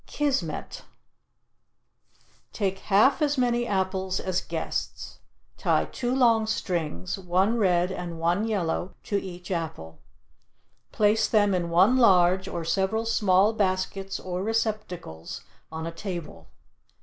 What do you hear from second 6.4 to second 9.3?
strings, one red and one yellow, to